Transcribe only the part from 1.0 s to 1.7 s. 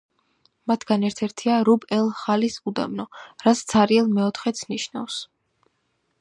ერთ-ერთია